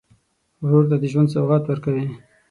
ورور 0.63 0.83
ته 0.89 0.95
د 1.01 1.03
ژوند 1.11 1.31
سوغات 1.33 1.63
ورکوې. 1.65 2.05